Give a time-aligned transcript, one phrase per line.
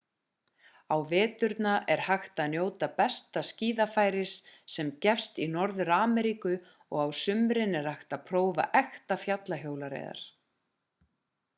[0.95, 4.33] á veturna er hægt að njóta besta skíðafærisins
[4.77, 10.25] sem gefst í norður-ameríku og á sumrin er hægt að prófa ekta fjallahjólreiðar